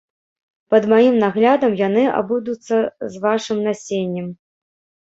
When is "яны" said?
1.83-2.07